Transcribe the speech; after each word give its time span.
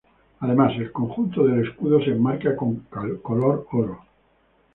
Además, 0.39 0.73
el 0.77 0.91
conjunto 0.91 1.45
del 1.45 1.63
escudo 1.67 1.99
se 2.03 2.09
enmarca 2.09 2.55
con 2.55 2.87
color 3.21 3.67
oro. 3.71 3.99